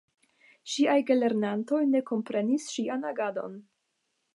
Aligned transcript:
Ŝiaj 0.75 0.95
gelernantoj 1.11 1.83
ne 1.93 2.03
komprenis 2.11 2.69
ŝian 2.75 3.11
agadon. 3.15 3.65